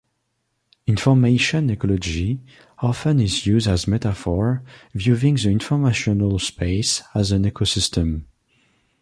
[0.87, 2.39] "Information ecology"
[2.79, 4.63] often is used as metaphor,
[4.95, 8.23] viewing the informational space as an ecosystem.